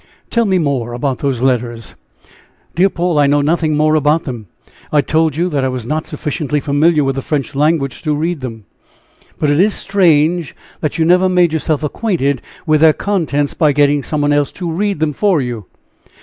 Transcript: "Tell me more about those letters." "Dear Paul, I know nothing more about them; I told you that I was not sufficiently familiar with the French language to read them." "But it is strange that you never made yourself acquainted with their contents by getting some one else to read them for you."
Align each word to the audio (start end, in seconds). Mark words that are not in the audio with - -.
"Tell 0.31 0.45
me 0.45 0.57
more 0.57 0.93
about 0.93 1.19
those 1.19 1.41
letters." 1.43 1.93
"Dear 2.73 2.89
Paul, 2.89 3.19
I 3.19 3.27
know 3.27 3.41
nothing 3.41 3.77
more 3.77 3.93
about 3.93 4.23
them; 4.23 4.47
I 4.91 5.01
told 5.01 5.35
you 5.35 5.47
that 5.49 5.63
I 5.63 5.67
was 5.69 5.85
not 5.85 6.07
sufficiently 6.07 6.59
familiar 6.59 7.03
with 7.03 7.17
the 7.17 7.21
French 7.21 7.53
language 7.53 8.01
to 8.01 8.15
read 8.15 8.39
them." 8.39 8.65
"But 9.37 9.51
it 9.51 9.59
is 9.59 9.75
strange 9.75 10.55
that 10.79 10.97
you 10.97 11.05
never 11.05 11.29
made 11.29 11.53
yourself 11.53 11.83
acquainted 11.83 12.41
with 12.65 12.81
their 12.81 12.93
contents 12.93 13.53
by 13.53 13.73
getting 13.73 14.01
some 14.01 14.21
one 14.21 14.33
else 14.33 14.51
to 14.53 14.71
read 14.71 15.01
them 15.01 15.13
for 15.13 15.39
you." 15.39 15.67